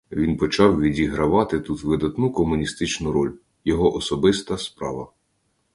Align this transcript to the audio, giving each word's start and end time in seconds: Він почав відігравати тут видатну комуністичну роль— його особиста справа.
Він 0.11 0.37
почав 0.37 0.79
відігравати 0.81 1.59
тут 1.59 1.83
видатну 1.83 2.31
комуністичну 2.31 3.11
роль— 3.11 3.31
його 3.65 3.95
особиста 3.95 4.57
справа. 4.57 5.07